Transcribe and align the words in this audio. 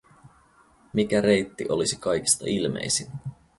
Mikä 0.93 1.21
reitti 1.21 1.65
olisi 1.69 1.97
kaikista 1.99 2.45
ilmeisin? 2.47 3.07